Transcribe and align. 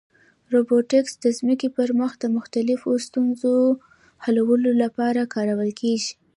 روبوټیکس 0.53 1.13
د 1.23 1.25
ځمکې 1.37 1.67
پر 1.77 1.89
مخ 1.99 2.11
د 2.21 2.25
مختلفو 2.37 2.89
ستونزو 3.05 3.55
حلولو 4.25 4.71
لپاره 4.83 5.29
کارول 5.33 5.71
کېږي. 5.81 6.11